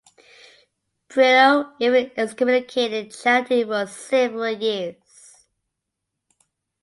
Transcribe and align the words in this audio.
Britto 1.09 1.73
even 1.79 2.09
excommunicated 2.17 3.11
Chandy 3.11 3.63
for 3.63 3.85
several 3.85 4.49
years. 4.59 5.45